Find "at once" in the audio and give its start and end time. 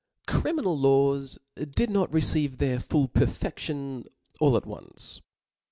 4.57-5.21